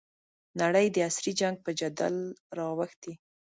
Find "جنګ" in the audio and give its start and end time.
1.39-1.55